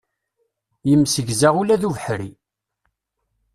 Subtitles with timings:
[0.89, 2.29] Yemsegza ula d ubeḥri.